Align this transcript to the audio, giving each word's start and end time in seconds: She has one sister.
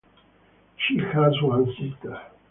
She 0.77 0.97
has 0.97 1.39
one 1.43 1.67
sister. 1.79 2.19